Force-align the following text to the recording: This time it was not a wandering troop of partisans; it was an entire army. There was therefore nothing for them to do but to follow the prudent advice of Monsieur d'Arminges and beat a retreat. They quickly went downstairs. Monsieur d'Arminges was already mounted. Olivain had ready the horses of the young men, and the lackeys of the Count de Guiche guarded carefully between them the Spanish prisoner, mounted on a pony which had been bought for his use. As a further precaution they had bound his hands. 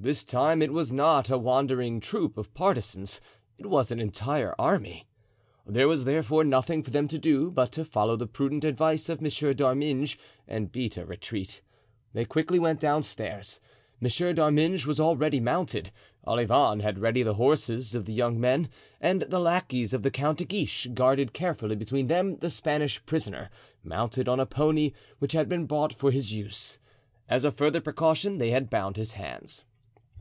This 0.00 0.22
time 0.22 0.62
it 0.62 0.72
was 0.72 0.92
not 0.92 1.28
a 1.28 1.36
wandering 1.36 1.98
troop 1.98 2.38
of 2.38 2.54
partisans; 2.54 3.20
it 3.58 3.66
was 3.66 3.90
an 3.90 3.98
entire 3.98 4.54
army. 4.56 5.08
There 5.66 5.88
was 5.88 6.04
therefore 6.04 6.44
nothing 6.44 6.84
for 6.84 6.92
them 6.92 7.08
to 7.08 7.18
do 7.18 7.50
but 7.50 7.72
to 7.72 7.84
follow 7.84 8.14
the 8.14 8.28
prudent 8.28 8.62
advice 8.62 9.08
of 9.08 9.20
Monsieur 9.20 9.52
d'Arminges 9.54 10.16
and 10.46 10.70
beat 10.70 10.96
a 10.98 11.04
retreat. 11.04 11.62
They 12.12 12.24
quickly 12.24 12.60
went 12.60 12.78
downstairs. 12.78 13.58
Monsieur 14.00 14.32
d'Arminges 14.32 14.86
was 14.86 15.00
already 15.00 15.40
mounted. 15.40 15.90
Olivain 16.24 16.78
had 16.78 17.00
ready 17.00 17.24
the 17.24 17.34
horses 17.34 17.96
of 17.96 18.04
the 18.04 18.12
young 18.14 18.38
men, 18.38 18.68
and 19.00 19.22
the 19.22 19.40
lackeys 19.40 19.92
of 19.92 20.04
the 20.04 20.12
Count 20.12 20.38
de 20.38 20.44
Guiche 20.44 20.86
guarded 20.94 21.32
carefully 21.32 21.74
between 21.74 22.06
them 22.06 22.36
the 22.36 22.50
Spanish 22.50 23.04
prisoner, 23.04 23.50
mounted 23.82 24.28
on 24.28 24.38
a 24.38 24.46
pony 24.46 24.92
which 25.18 25.32
had 25.32 25.48
been 25.48 25.66
bought 25.66 25.92
for 25.92 26.12
his 26.12 26.32
use. 26.32 26.78
As 27.28 27.42
a 27.42 27.50
further 27.50 27.80
precaution 27.80 28.38
they 28.38 28.52
had 28.52 28.70
bound 28.70 28.96
his 28.96 29.14
hands. 29.14 29.64